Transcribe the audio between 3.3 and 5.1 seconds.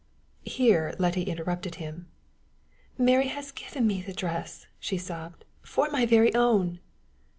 given me the dress," she